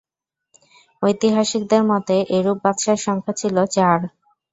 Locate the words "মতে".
1.91-2.15